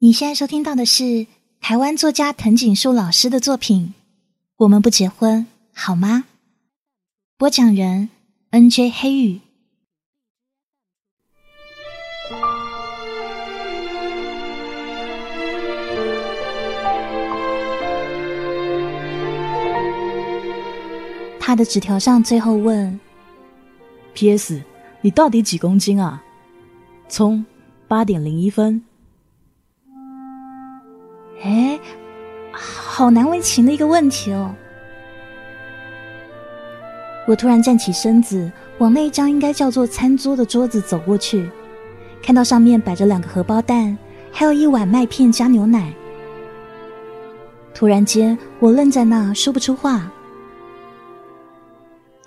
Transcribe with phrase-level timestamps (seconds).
[0.00, 1.26] 你现在收听到的是
[1.60, 3.94] 台湾作家藤井树老师的作品
[4.58, 6.26] 《我们不结婚好吗》？
[7.36, 8.08] 播讲人
[8.50, 8.90] N.J.
[8.90, 9.40] 黑羽。
[21.40, 23.00] 他的纸条上最后问
[24.14, 24.62] ：“P.S.
[25.00, 26.22] 你到底几公斤啊？”
[27.10, 27.44] 葱
[27.88, 28.87] 八点零一分。
[31.42, 31.78] 哎，
[32.50, 34.54] 好难为情的一个问题哦！
[37.26, 41.48] 我突然站起身子，往那一张应该叫做餐桌的桌子走过去，
[42.22, 43.96] 看到上面摆着两个荷包蛋，
[44.32, 45.92] 还有一碗麦片加牛奶。
[47.74, 50.10] 突然间，我愣在那，说不出话。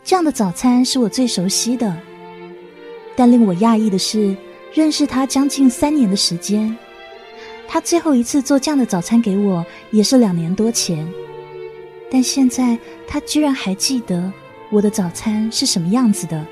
[0.04, 1.94] 这样的早餐是我最熟悉的，
[3.16, 4.36] 但令我讶异的是，
[4.74, 6.78] 认识他将近三年的时间。
[7.74, 11.08] 他最后一次做这样的早餐给我，也是两年多前。
[12.12, 12.78] 但现在
[13.08, 14.30] 他居然还记得
[14.70, 16.46] 我的早餐是什么样子的。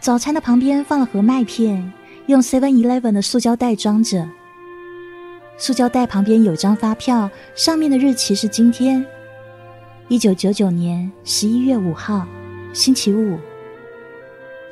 [0.00, 1.90] 早餐的旁边放了盒麦片，
[2.26, 4.28] 用 Seven Eleven 的塑胶袋装着。
[5.56, 9.02] 塑胶袋旁边有张发票，上面的日期是今天，
[10.08, 12.26] 一九九九年十一月五号，
[12.74, 13.38] 星期五。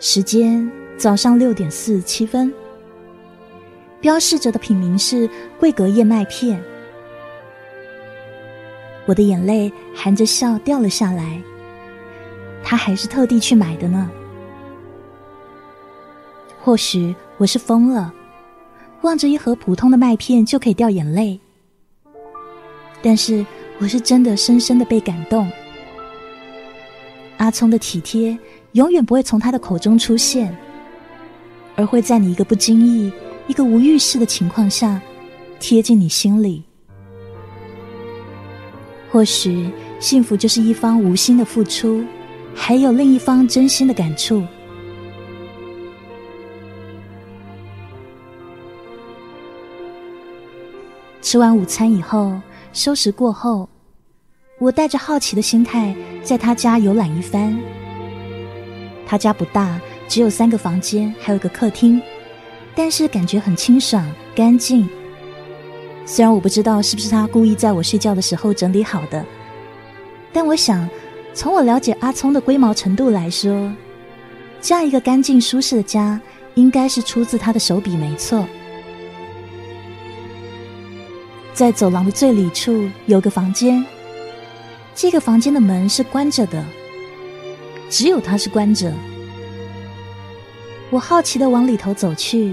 [0.01, 2.53] 时间早上六点四十七分。
[4.01, 6.63] 标示着的品名是桂格燕麦片，
[9.07, 11.41] 我的眼泪含着笑掉了下来。
[12.63, 14.11] 他还是特地去买的呢。
[16.63, 18.13] 或许我是疯了，
[19.03, 21.41] 望着一盒普通的麦片就可以掉眼泪，
[23.03, 23.45] 但是
[23.79, 25.51] 我是真的深深的被感动。
[27.39, 28.39] 阿聪的体贴
[28.73, 30.55] 永远不会从他的口中出现，
[31.77, 33.11] 而会在你一个不经意。
[33.51, 35.03] 一个无预示的情况下，
[35.59, 36.63] 贴近你心里。
[39.11, 42.05] 或许幸福就是一方无心的付出，
[42.55, 44.45] 还有另一方真心的感触。
[51.21, 52.41] 吃完午餐以后，
[52.73, 53.69] 收拾过后，
[54.61, 55.93] 我带着好奇的心态
[56.23, 57.61] 在他家游览一番。
[59.05, 62.01] 他家不大，只有三个房间，还有个客厅。
[62.75, 64.89] 但是感觉很清爽干净。
[66.07, 69.25] 虽然我不知道是不是他故意在我睡觉的时候整理好的，
[70.33, 70.89] 但我想，
[71.35, 73.73] 从我了解阿聪的龟毛程度来说，
[74.61, 76.21] 这样一个干净舒适的家，
[76.55, 78.45] 应该是出自他的手笔没错。
[81.53, 83.85] 在走廊的最里处有个房间，
[84.95, 86.65] 这个房间的门是关着的，
[87.91, 88.93] 只有它是关着。
[90.91, 92.53] 我好奇的往里头走去，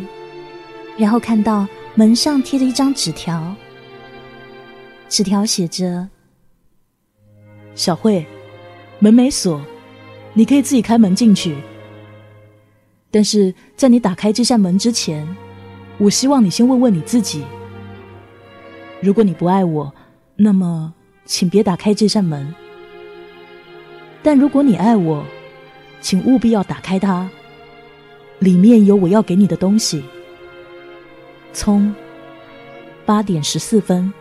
[0.96, 3.56] 然后看到门上贴着一张纸条。
[5.10, 6.08] 纸条写着
[7.74, 8.24] ：“小慧，
[9.00, 9.60] 门没锁，
[10.34, 11.58] 你可以自己开门进去。
[13.10, 15.28] 但是在你打开这扇门之前，
[15.98, 17.44] 我希望你先问问你自己：
[19.02, 19.92] 如果你不爱我，
[20.36, 20.94] 那么
[21.26, 22.54] 请别打开这扇门；
[24.22, 25.26] 但如果你爱我，
[26.02, 27.28] 请务必要打开它。”
[28.40, 30.04] 里面有我要给你的东西。
[31.54, 31.94] 从
[33.06, 34.14] 八点十四分。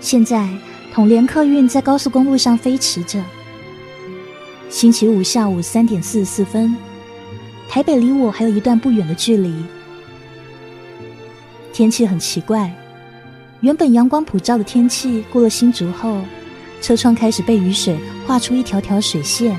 [0.00, 0.46] 现在
[0.92, 3.22] 统联客运在高速公路上飞驰着。
[4.68, 6.76] 星期五下午三点四十四分，
[7.66, 9.54] 台北离我还有一段不远的距离。
[11.72, 12.70] 天气很奇怪，
[13.60, 16.20] 原本阳光普照的天气，过了新竹后，
[16.82, 19.56] 车窗开始被雨水画出一条条水线。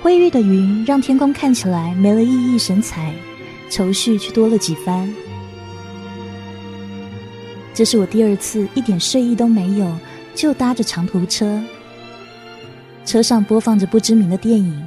[0.00, 3.14] 灰郁的云让天空看起来没了熠熠神采，
[3.68, 5.12] 愁绪却多了几番。
[7.74, 9.94] 这是我第二次一点睡意都没有，
[10.34, 11.62] 就搭着长途车，
[13.04, 14.86] 车上播放着不知名的电影，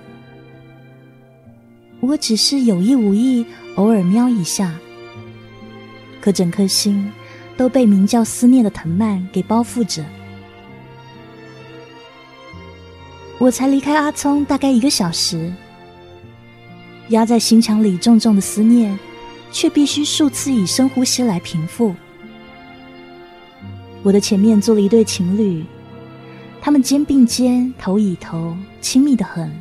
[2.00, 4.74] 我只是有意无意偶尔瞄一下。
[6.24, 7.12] 可整颗心
[7.58, 10.06] 都被名叫思念的藤蔓给包覆着。
[13.40, 15.52] 我才离开阿聪大概一个小时，
[17.10, 18.98] 压在心墙里重重的思念，
[19.52, 21.94] 却必须数次以深呼吸来平复。
[24.02, 25.66] 我的前面坐了一对情侣，
[26.62, 29.52] 他们肩并肩，头倚头，亲密的很。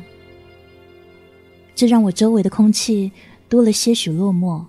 [1.75, 3.11] 这让我周围的空气
[3.49, 4.63] 多了些许落寞。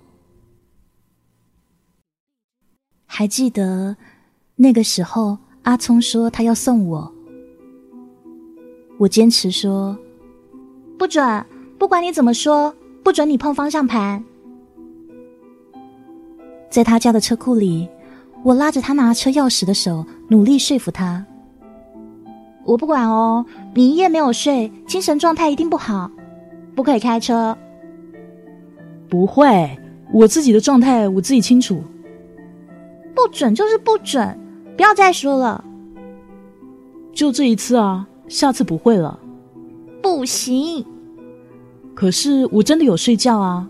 [3.17, 3.95] 还记得
[4.57, 7.09] 那个时候，阿聪说他要送我，
[8.97, 9.97] 我坚持说
[10.99, 11.45] 不准，
[11.77, 12.75] 不管你怎么说，
[13.05, 14.21] 不准你碰方向盘。
[16.69, 17.87] 在他家的车库里，
[18.43, 21.25] 我拉着他拿车钥匙的手，努力说服他。
[22.65, 26.11] 我不管哦，你一夜没有睡，精神状态一定不好，
[26.75, 27.57] 不可以开车。
[29.07, 29.79] 不会，
[30.11, 31.81] 我自己的状态我自己清楚。
[33.15, 34.37] 不准就是不准，
[34.75, 35.63] 不要再说了。
[37.13, 39.17] 就这一次啊，下次不会了。
[40.03, 40.85] 不行。
[41.95, 43.67] 可是我真的有睡觉啊。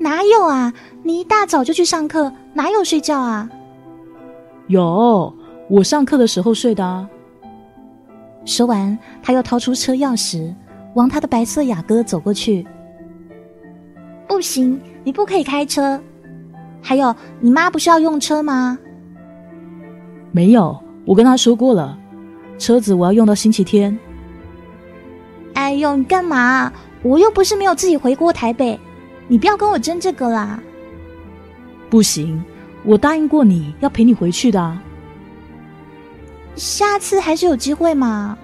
[0.00, 0.72] 哪有啊？
[1.02, 3.48] 你一大早就去上课，哪有睡觉啊？
[4.66, 5.32] 有，
[5.68, 7.08] 我上课的时候睡的啊。
[8.44, 10.52] 说完，他又掏出车钥匙，
[10.94, 12.66] 往他的白色雅阁走过去。
[14.26, 16.00] 不行，你不可以开车。
[16.82, 18.78] 还有，你妈不是要用车吗？
[20.32, 21.96] 没有，我跟她说过了，
[22.58, 23.96] 车子我要用到星期天。
[25.54, 26.72] 哎呦，你干嘛？
[27.02, 28.78] 我又不是没有自己回过台北，
[29.28, 30.60] 你不要跟我争这个啦。
[31.88, 32.42] 不行，
[32.84, 34.78] 我答应过你要陪你回去的。
[36.54, 38.36] 下次还是有机会嘛。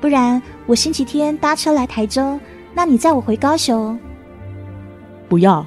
[0.00, 2.40] 不然我星期天搭车来台中，
[2.74, 3.98] 那你载我回高雄。
[5.28, 5.64] 不要。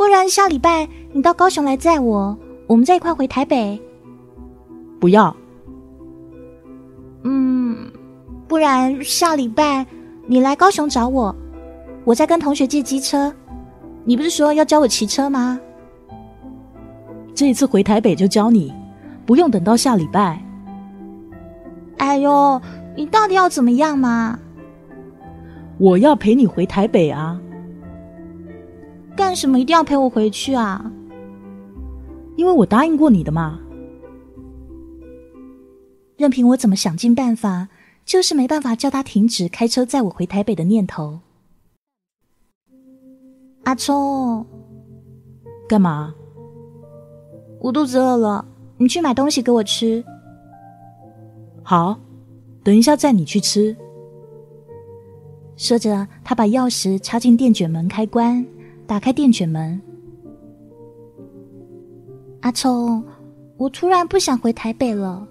[0.00, 2.34] 不然下礼拜你到高雄来载我，
[2.66, 3.78] 我们再一块回台北。
[4.98, 5.36] 不要。
[7.22, 7.76] 嗯，
[8.48, 9.86] 不然下礼拜
[10.26, 11.36] 你来高雄找我，
[12.02, 13.30] 我再跟同学借机车。
[14.02, 15.60] 你不是说要教我骑车吗？
[17.34, 18.72] 这一次回台北就教你。
[19.26, 20.42] 不用等到下礼拜。
[21.98, 22.58] 哎呦，
[22.96, 24.38] 你到底要怎么样嘛？
[25.76, 27.38] 我要陪你回台北啊！
[29.16, 30.90] 干什么一定要陪我回去啊？
[32.36, 33.60] 因为我答应过你的嘛。
[36.16, 37.68] 任凭我怎么想尽办法，
[38.04, 41.20] 就是没办法叫他停止开车载我回台北的念头。
[43.64, 44.46] 阿聪，
[45.68, 46.14] 干嘛？
[47.60, 48.44] 我肚子饿了。
[48.78, 50.02] 你去买东西给我吃。
[51.62, 51.98] 好，
[52.64, 53.76] 等一下载你去吃。
[55.56, 58.42] 说着，他把钥匙插进电卷门开关，
[58.90, 59.80] 打开电卷门。
[62.40, 63.04] 阿聪，
[63.56, 65.24] 我突然不想回台北了，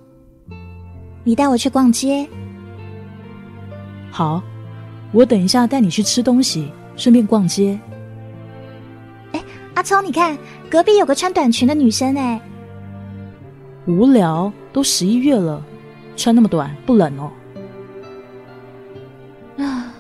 [1.26, 2.26] 你带我去逛街。
[4.10, 4.42] 好，
[5.12, 7.78] 我等一下带你去吃东西，顺便逛街。
[9.34, 10.38] 哎，阿聪，你看
[10.72, 12.40] 隔壁有个穿短裙的女生，哎。
[13.88, 15.62] 无聊，都十一月了，
[16.16, 17.30] 穿那么短不冷哦。
[19.62, 19.94] 啊，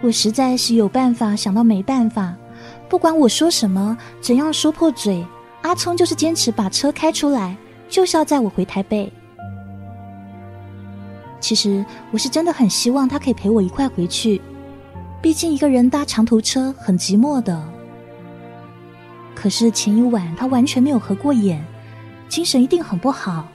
[0.00, 2.34] 我实在是有办法想到没办法，
[2.88, 5.24] 不管我说什么，怎样说破嘴，
[5.62, 7.56] 阿聪就是坚持把车开出来，
[7.88, 9.12] 就是要载我回台北。
[11.40, 14.40] 其实我是真的很希望他可以陪我一块回去，
[15.20, 17.62] 毕竟一个人搭长途车很寂寞的。
[19.34, 21.64] 可是前一晚他完全没有合过眼。
[22.28, 23.48] 精神一定很不好。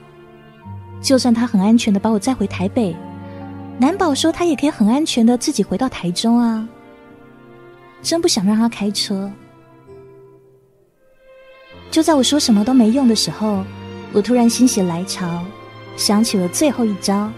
[1.00, 2.96] 就算他很安全的把我载回台北，
[3.78, 6.68] 难保说他也可以很安全的自己回到台中啊！
[8.04, 9.28] 真不想让他开车。
[11.90, 13.64] 就在我说什么都没用的时候，
[14.12, 15.42] 我突然心血来潮，
[15.96, 17.30] 想起了最后一招。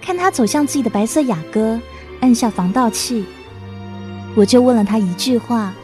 [0.00, 1.78] 看他走向自己的白色雅阁，
[2.20, 3.24] 按下防盗器，
[4.34, 5.74] 我就问了他一句话，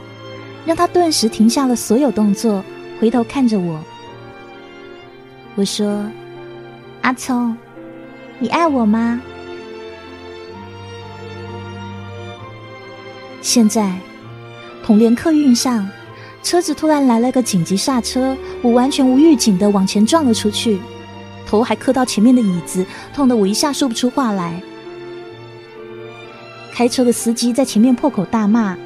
[0.65, 2.63] 让他顿时停下了所有动作。
[2.99, 3.79] 回头看着我，
[5.55, 6.11] 我说
[7.03, 7.55] ：“阿聪，
[8.39, 9.21] 你爱我吗？”
[13.47, 13.97] 现在，
[14.83, 15.89] 统联客运上，
[16.43, 20.81] 车子突然来了个紧急刹车，我完全无预警的往前撞了出去，
[21.47, 22.85] 头还磕到前面的椅子，
[23.15, 24.61] 痛得我一下说不出话来。
[26.73, 28.77] 开车的司机在前面破口大骂：“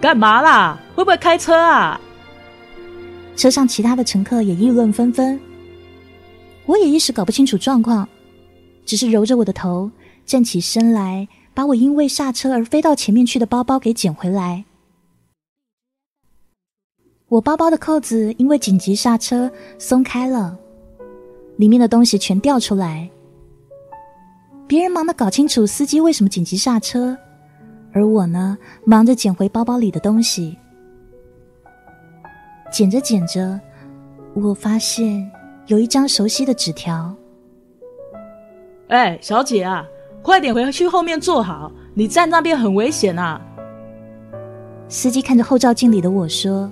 [0.00, 0.80] 干嘛啦？
[0.94, 2.00] 会不会开车啊？”
[3.36, 5.38] 车上其他的乘客也议论纷纷，
[6.64, 8.08] 我也一时搞不清楚状况，
[8.86, 9.90] 只是揉着我的头，
[10.24, 14.64] 站起身来，把我因为刹车而飞到前面去的包包给捡回来。
[17.28, 20.58] 我包包的扣子因为紧急刹车松开了，
[21.56, 23.08] 里面的东西全掉出来。
[24.66, 27.16] 别人忙着搞清楚司机为什么紧急刹车，
[27.92, 30.56] 而我呢，忙着捡回包包里的东西。
[32.70, 33.60] 捡着捡着，
[34.34, 35.30] 我发现
[35.66, 37.14] 有一张熟悉的纸条。
[38.88, 39.86] 哎，小姐啊，
[40.22, 43.40] 快点回去后面坐好，你站那边很危险啊！
[44.88, 46.70] 司机看着后照镜里的我说：“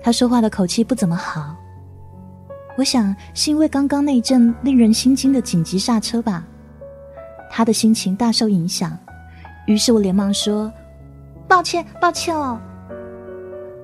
[0.00, 1.56] 他说话的口气不怎么好。
[2.78, 6.44] 我想是因为刚刚那一阵令人心惊的紧急刹车吧，
[7.50, 8.96] 他的心情大受影响。
[9.66, 10.72] 于是我连忙说
[11.48, 12.60] ：“抱歉，抱歉哦。”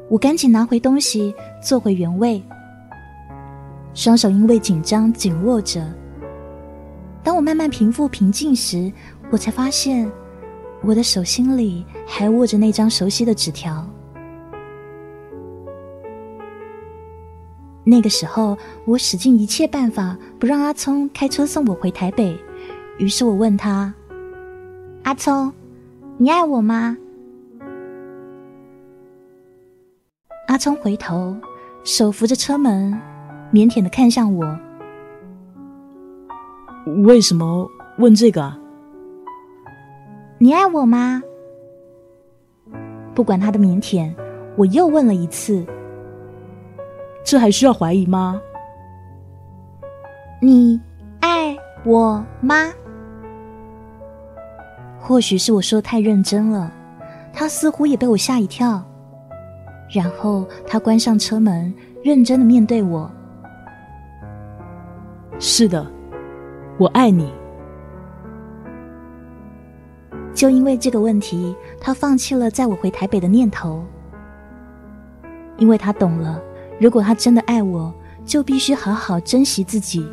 [0.09, 2.43] 我赶紧拿回东西，坐回原位，
[3.93, 5.85] 双手因为紧张紧握着。
[7.23, 8.91] 当我慢慢平复平静时，
[9.31, 10.11] 我才发现
[10.83, 13.87] 我的手心里还握着那张熟悉的纸条。
[17.85, 22.39] 那个时候，我使尽一切办法不让阿聪开车送我回台北。
[22.99, 23.93] 于是我问他
[25.05, 25.53] ：“阿聪，
[26.17, 26.97] 你爱我吗？”
[30.49, 31.37] 阿聪回头，
[31.83, 32.93] 手扶着车门，
[33.53, 34.59] 腼腆的看向我。
[37.05, 37.69] 为什么
[37.99, 38.53] 问这个？
[40.39, 41.23] 你爱我吗？
[43.15, 44.13] 不管他的腼腆，
[44.57, 45.65] 我又问了一次。
[47.25, 48.41] 这还需要怀疑吗？
[50.41, 50.81] 你
[51.21, 52.55] 爱我吗？
[55.01, 56.73] 或许是我说的太认真了，
[57.33, 58.83] 他似乎也被我吓一跳。
[59.91, 63.11] 然后他关上车门，认真的面对我。
[65.39, 65.91] 是的，
[66.79, 67.31] 我爱你。
[70.33, 73.85] 就因为这个问题，他放弃了载我回台北的念头。
[75.57, 76.41] 因为他懂了，
[76.81, 77.93] 如果他真的爱我，
[78.25, 80.09] 就必须好好珍惜自己，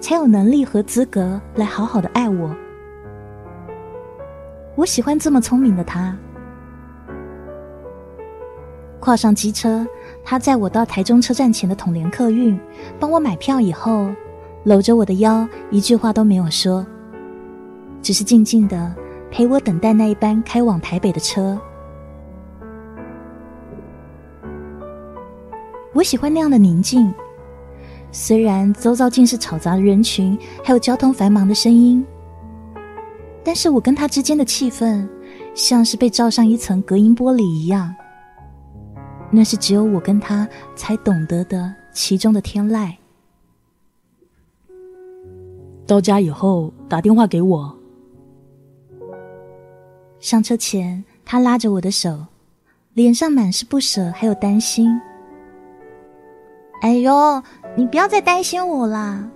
[0.00, 2.52] 才有能力和资格来好好的爱我。
[4.74, 6.16] 我喜欢这么聪明的他。
[8.98, 9.86] 跨上机车，
[10.24, 12.58] 他载我到台中车站前的统联客运，
[12.98, 14.10] 帮我买票以后，
[14.64, 16.86] 搂着我的腰，一句话都没有说，
[18.02, 18.94] 只是静静的
[19.30, 21.58] 陪我等待那一班开往台北的车。
[25.94, 27.12] 我喜欢那样的宁静，
[28.12, 32.04] 虽然周遭尽是吵杂的人群，还有交通繁忙的声音，
[33.42, 35.08] 但是我跟他之间的气氛，
[35.54, 37.94] 像是被罩上一层隔音玻璃一样。
[39.30, 40.46] 那是只有我跟他
[40.76, 42.92] 才懂得的其中的天籁。
[45.88, 47.74] 到家以后打电话给我。
[50.20, 52.26] 上车前，他拉着我的手，
[52.92, 54.90] 脸上满是不舍，还有担心。
[56.82, 57.42] 哎呦，
[57.74, 59.26] 你不要再担心我啦！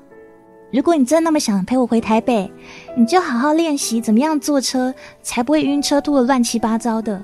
[0.71, 2.53] 如果你真那么想陪我回台北，
[2.97, 7.23] 你就好好练习怎么样坐车，才不会晕车吐的乱七八糟的。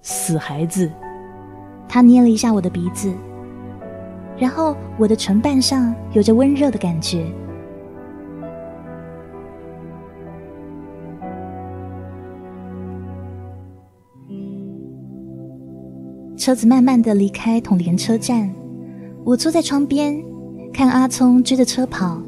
[0.00, 0.90] 死孩子！
[1.86, 3.12] 他捏了一下我的鼻子，
[4.38, 7.26] 然后我的唇瓣上有着温热的感觉。
[16.36, 18.48] 车子慢慢的离开统联车站，
[19.24, 20.22] 我坐在窗边，
[20.72, 22.22] 看阿聪追着车跑，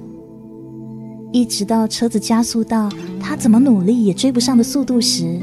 [1.32, 2.90] 一直到车子加速到
[3.20, 5.40] 他怎么努力也追不上的速度时。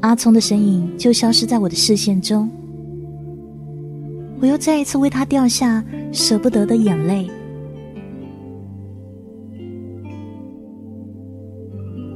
[0.00, 2.50] 阿聪的身影就消失在我的视线中，
[4.40, 7.28] 我又再一次为他掉下舍不得的眼泪。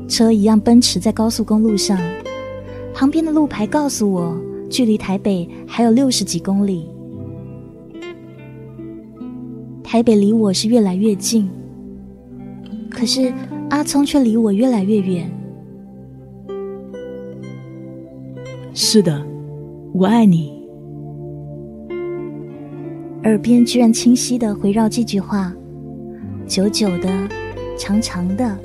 [0.09, 1.99] 车一样奔驰在高速公路上，
[2.95, 4.37] 旁边的路牌告诉我，
[4.69, 6.87] 距离台北还有六十几公里。
[9.83, 11.49] 台北离我是越来越近，
[12.91, 13.33] 可是
[13.71, 15.31] 阿聪却离我越来越远。
[18.75, 19.27] 是的，
[19.93, 20.62] 我爱你。
[23.25, 25.55] 耳边居然清晰的回绕这句话，
[26.45, 27.09] 久久的，
[27.79, 28.59] 长长的，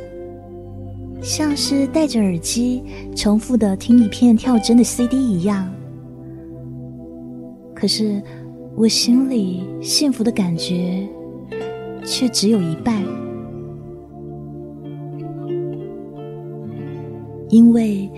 [1.22, 2.84] 像是戴着耳机
[3.16, 5.72] 重复的听一片跳针的 CD 一样。
[7.76, 8.20] 可是
[8.76, 11.08] 我心里幸福的感觉
[12.04, 13.04] 却只有一半，
[17.50, 18.10] 因为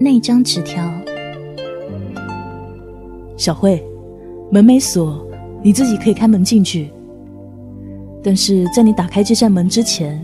[0.00, 0.82] 那张纸条。
[3.36, 3.80] 小慧，
[4.50, 5.24] 门没锁，
[5.64, 6.90] 你自己可以开门进去。
[8.22, 10.22] 但是在你打开这扇门之前，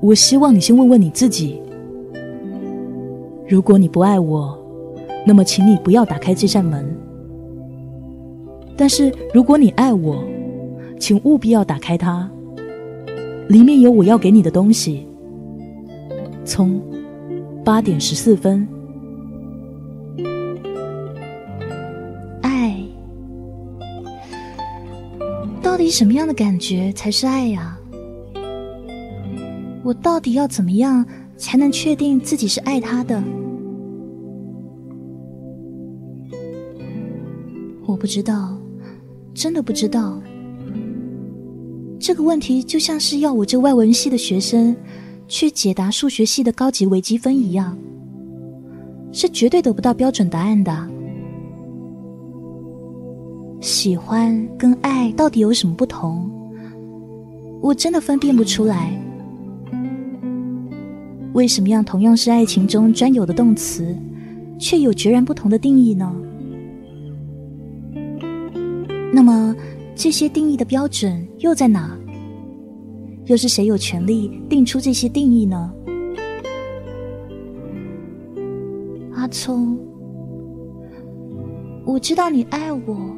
[0.00, 1.60] 我希望你先问问你自己：
[3.46, 4.58] 如果你不爱我，
[5.26, 6.82] 那么请你不要打开这扇门；
[8.74, 10.24] 但是如果你爱我，
[10.98, 12.30] 请务必要打开它，
[13.48, 15.06] 里面有我要给你的东西。
[16.42, 16.80] 从
[17.62, 18.66] 八点十四分。
[25.70, 27.78] 到底什么样的感觉才是爱呀？
[29.84, 33.22] 我到底要怎么样才能确定自己是爱他的？
[37.86, 38.58] 我不知道，
[39.32, 40.20] 真的不知道。
[42.00, 44.74] 这个问题就像是要我这外文系的学生
[45.28, 47.78] 去解答数学系的高级微积分一样，
[49.12, 50.90] 是绝对得不到标准答案的。
[53.60, 56.30] 喜欢跟爱到底有什么不同？
[57.60, 58.98] 我真的分辨不出来。
[61.34, 63.94] 为什么样同样是爱情中专有的动词，
[64.58, 66.10] 却有截然不同的定义呢？
[69.12, 69.54] 那么，
[69.94, 71.96] 这些定义的标准又在哪？
[73.26, 75.70] 又是谁有权利定出这些定义呢？
[79.14, 79.78] 阿聪，
[81.84, 83.14] 我知道你爱我，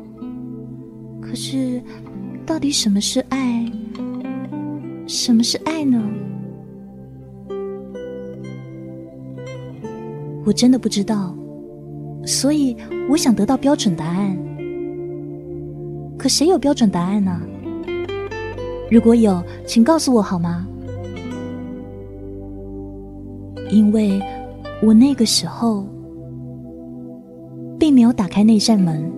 [1.23, 1.81] 可是，
[2.45, 3.65] 到底什么是爱？
[5.07, 6.03] 什么是爱呢？
[10.45, 11.35] 我真的不知道，
[12.27, 12.77] 所以
[13.09, 14.37] 我想得到标准答案。
[16.19, 17.41] 可谁有标准答案呢？
[18.91, 20.67] 如果有，请告诉我好吗？
[23.71, 24.21] 因为
[24.83, 25.87] 我那个时候
[27.79, 29.11] 并没有打开那扇门。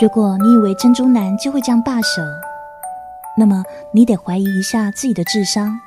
[0.00, 2.22] 如果你以为珍珠男就会这样罢手，
[3.36, 5.78] 那么你得怀疑一下自己的智商。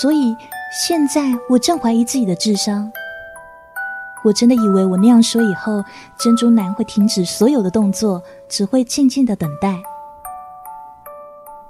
[0.00, 0.34] 所以
[0.72, 2.90] 现在我正怀疑自己的智商。
[4.24, 5.84] 我真的以为我那样说以后，
[6.18, 9.78] 珍珠男会停止所有的动作，只会静静的等待。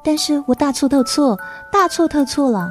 [0.04, 1.36] 但是我大错特错，
[1.72, 2.70] 大错特错了。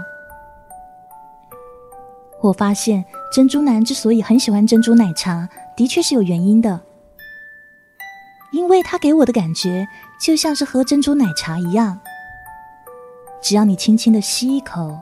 [2.40, 3.04] 我发现
[3.34, 5.50] 珍珠男之所以很喜欢珍珠奶茶。
[5.80, 6.78] 的确是有原因的，
[8.52, 9.88] 因为他给我的感觉
[10.20, 11.98] 就像是喝珍珠奶茶一样。
[13.42, 15.00] 只要你轻轻的吸一口，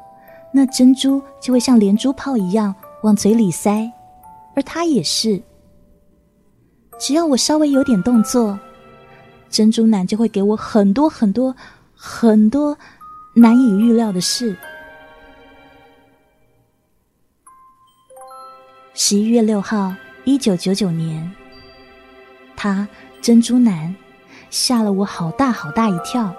[0.54, 3.92] 那珍珠就会像连珠炮一样往嘴里塞，
[4.56, 5.42] 而他也是。
[7.00, 8.60] 只要我稍微有点动作，
[9.50, 11.56] 珍珠奶就会给我很多很多
[11.96, 12.78] 很多
[13.34, 14.56] 难以预料的事。
[18.94, 19.92] 十一月六号。
[20.28, 21.32] 一九九九年，
[22.54, 22.86] 他
[23.22, 23.96] 珍珠男
[24.50, 26.36] 吓了我好大好大一跳。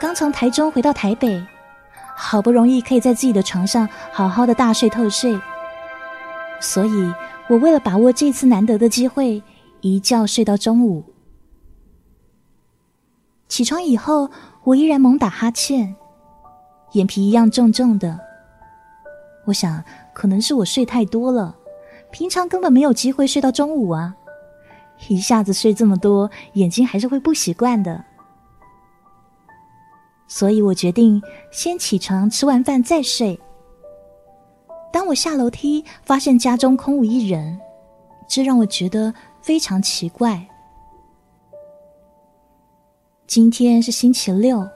[0.00, 1.44] 刚从台中回到台北，
[2.14, 5.36] 好不容易可以在自己的床上好好的大睡特睡，
[6.60, 7.12] 所以
[7.48, 9.42] 我为了把握这次难得的机会，
[9.80, 11.04] 一觉睡到中午。
[13.48, 14.30] 起床以后，
[14.62, 15.92] 我依然猛打哈欠，
[16.92, 18.16] 眼皮一样重重的。
[19.46, 19.82] 我想。
[20.20, 21.56] 可能是我睡太多了，
[22.10, 24.14] 平常根本没有机会睡到中午啊！
[25.08, 28.04] 一下子睡这么多，眼睛还是会不习惯的。
[30.28, 33.40] 所以我决定先起床，吃完饭再睡。
[34.92, 37.58] 当我下楼梯，发现家中空无一人，
[38.28, 40.46] 这让我觉得非常奇怪。
[43.26, 44.68] 今天是星期六，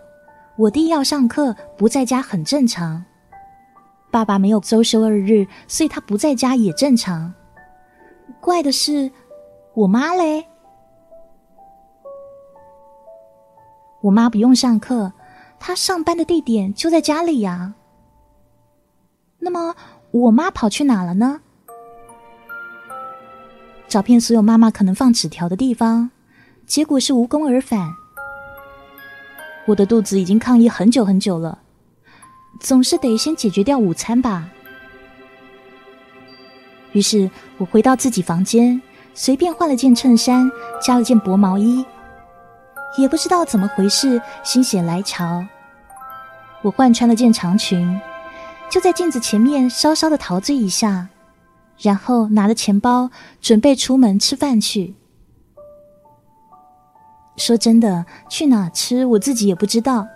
[0.56, 3.04] 我弟要上课，不在家很正常。
[4.14, 7.34] 爸爸没有周休二日，所以他不在家也正常。
[8.40, 9.10] 怪的是，
[9.74, 10.46] 我妈嘞。
[14.02, 15.12] 我妈不用上课，
[15.58, 17.74] 她上班的地点就在家里呀。
[19.40, 19.74] 那么，
[20.12, 21.40] 我妈跑去哪了呢？
[23.88, 26.08] 找遍所有妈妈可能放纸条的地方，
[26.66, 27.92] 结果是无功而返。
[29.66, 31.63] 我的肚子已经抗议很久很久了。
[32.60, 34.48] 总是得先解决掉午餐吧。
[36.92, 38.80] 于是我回到自己房间，
[39.14, 41.84] 随便换了件衬衫，加了件薄毛衣。
[42.96, 45.44] 也不知道怎么回事，心血来潮，
[46.62, 48.00] 我换穿了件长裙，
[48.70, 51.08] 就在镜子前面稍稍的陶醉一下，
[51.76, 54.94] 然后拿着钱包准备出门吃饭去。
[57.36, 60.06] 说真的，去哪吃我自己也不知道。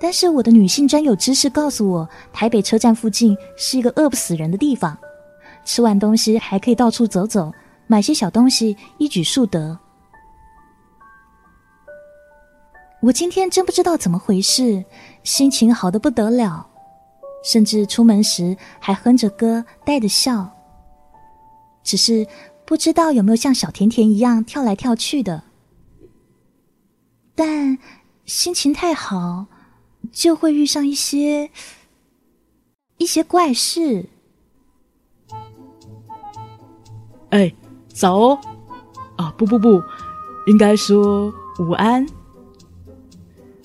[0.00, 4.96] 但是我的女性专有知识告诉我，台北车站附近是一个饿不死人的地方，
[5.64, 7.52] 吃完东西还可以到处走走，
[7.86, 9.78] 买些小东西，一举数得。
[13.00, 14.84] 我今天真不知道怎么回事，
[15.22, 16.68] 心情好的不得了，
[17.44, 20.50] 甚至出门时还哼着歌，带着笑。
[21.84, 22.26] 只是
[22.64, 25.44] 不知道有没有像小甜甜一样跳来跳去的。
[27.34, 27.78] 但
[28.26, 29.46] 心情太好，
[30.12, 31.50] 就会遇上一些
[32.96, 34.06] 一些怪事。
[37.30, 37.54] 哎，
[37.88, 38.38] 早哦！
[39.16, 39.82] 啊，不不不，
[40.46, 42.06] 应该说午安。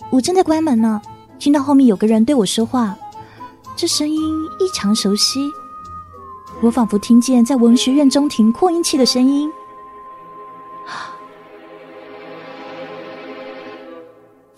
[0.09, 1.01] 我正在关门呢，
[1.39, 2.97] 听到后面有个人对我说话，
[3.75, 5.49] 这声音异常熟悉，
[6.61, 9.51] 我仿佛听见在文学院中庭扩音器的声音。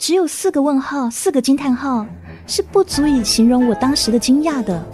[0.06, 2.06] 只有四个问号，四个惊叹号，
[2.46, 4.88] 是不足以形容我当时的惊讶的。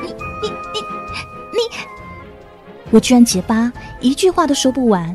[0.00, 0.80] 你你你
[1.52, 1.76] 你，
[2.90, 5.14] 我居然结巴，一句话都说不完。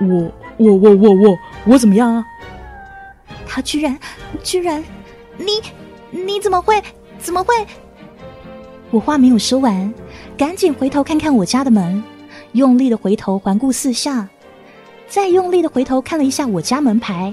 [0.00, 2.24] 我我我我我我怎么样啊？
[3.46, 3.96] 他居然，
[4.42, 4.82] 居然，
[5.36, 5.62] 你，
[6.10, 6.82] 你怎么会，
[7.20, 7.54] 怎么会？
[8.90, 9.94] 我话没有说完，
[10.36, 12.02] 赶紧回头看看我家的门，
[12.50, 14.28] 用力的回头环顾四下，
[15.06, 17.32] 再用力的回头看了一下我家门牌，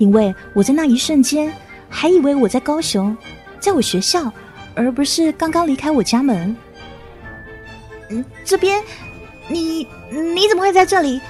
[0.00, 1.52] 因为我在那一瞬间
[1.88, 3.14] 还以为我在高雄，
[3.60, 4.32] 在我学校，
[4.74, 6.56] 而不是刚刚离开我家门。
[8.08, 8.82] 嗯，这边，
[9.46, 11.20] 你你怎么会在这里？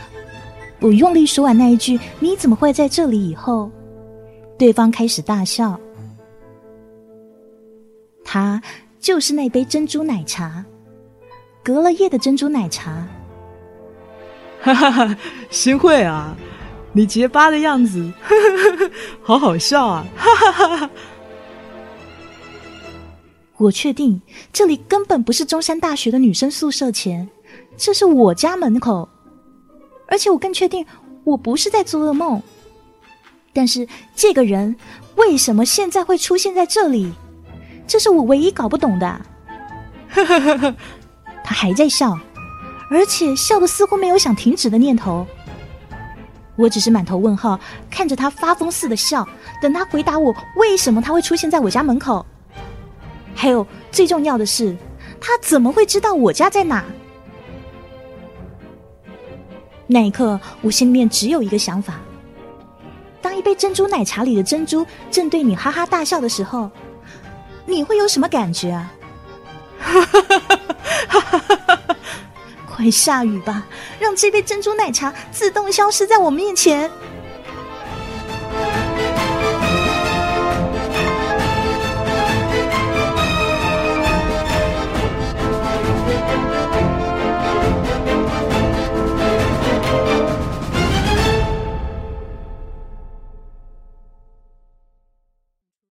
[0.78, 3.70] 我用力说完那一句“你怎么会在这里？”以后，
[4.56, 5.78] 对方开始大笑。
[8.24, 8.62] 他
[9.00, 10.64] 就是那杯珍珠奶茶，
[11.64, 13.04] 隔了夜的珍珠奶茶。
[14.62, 15.16] 哈哈哈，
[15.50, 16.36] 新会啊，
[16.92, 18.90] 你结巴的样子，呵呵呵
[19.22, 20.04] 好好笑啊！
[20.16, 20.90] 哈哈哈哈。
[23.58, 24.20] 我确定
[24.52, 27.28] 这里根本不是中山大学的女生宿舍前，
[27.76, 29.08] 这是我家门口。
[30.06, 30.84] 而且我更确定，
[31.24, 32.42] 我不是在做噩梦。
[33.52, 34.74] 但是这个人
[35.16, 37.12] 为什么现在会出现在这里？
[37.86, 39.20] 这是我唯一搞不懂的。
[41.44, 42.18] 他还在笑，
[42.90, 45.26] 而且笑的似乎没有想停止的念头。
[46.60, 47.58] 我只是满头问号，
[47.90, 49.26] 看着他发疯似的笑，
[49.62, 52.24] 等他回答我为什么他会出现在我家门口。
[53.34, 54.76] 还有最重要的是，
[55.20, 56.84] 他怎么会知道我家在哪？
[59.86, 61.94] 那一刻，我心里面只有一个想法：
[63.22, 66.70] 当一杯珍珠奶茶里的珍珠正对你哈哈大笑的时候，
[67.64, 68.92] 你会有什么感觉啊？
[69.80, 70.59] 哈哈哈哈
[72.80, 73.66] 快下雨吧，
[73.98, 76.90] 让这杯珍珠奶茶自动消失在我面前。